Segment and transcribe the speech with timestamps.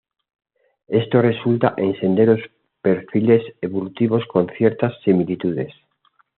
[0.87, 2.39] Esto resulta en sendos
[2.81, 5.71] perfiles evolutivos con ciertas similitudes.